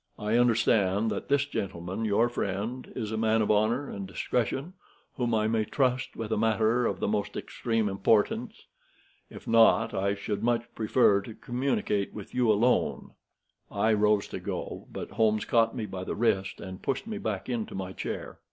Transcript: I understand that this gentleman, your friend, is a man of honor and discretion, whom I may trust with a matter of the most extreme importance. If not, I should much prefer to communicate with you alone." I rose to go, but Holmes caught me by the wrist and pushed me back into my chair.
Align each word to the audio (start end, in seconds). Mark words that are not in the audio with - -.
I 0.17 0.35
understand 0.35 1.11
that 1.11 1.27
this 1.29 1.45
gentleman, 1.45 2.05
your 2.05 2.27
friend, 2.27 2.91
is 2.95 3.11
a 3.11 3.17
man 3.19 3.43
of 3.43 3.51
honor 3.51 3.87
and 3.87 4.07
discretion, 4.07 4.73
whom 5.13 5.35
I 5.35 5.47
may 5.47 5.63
trust 5.63 6.15
with 6.15 6.31
a 6.31 6.37
matter 6.37 6.87
of 6.87 6.99
the 6.99 7.07
most 7.07 7.37
extreme 7.37 7.87
importance. 7.87 8.65
If 9.29 9.47
not, 9.47 9.93
I 9.93 10.15
should 10.15 10.41
much 10.41 10.63
prefer 10.73 11.21
to 11.21 11.35
communicate 11.35 12.15
with 12.15 12.33
you 12.33 12.51
alone." 12.51 13.11
I 13.69 13.93
rose 13.93 14.27
to 14.29 14.39
go, 14.39 14.87
but 14.91 15.11
Holmes 15.11 15.45
caught 15.45 15.75
me 15.75 15.85
by 15.85 16.03
the 16.03 16.15
wrist 16.15 16.59
and 16.59 16.81
pushed 16.81 17.05
me 17.05 17.19
back 17.19 17.47
into 17.47 17.75
my 17.75 17.93
chair. 17.93 18.39